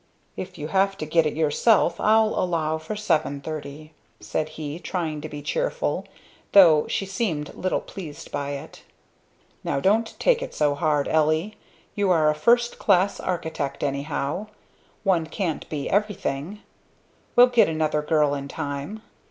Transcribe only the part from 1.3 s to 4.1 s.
yourself I'll allow for seven thirty,"